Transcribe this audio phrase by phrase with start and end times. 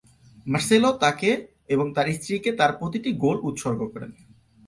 [0.45, 1.29] Marcelo তাকে
[1.69, 4.11] এবং তার স্ত্রীকে তার প্রতিটি গোল উৎসর্গ করেন।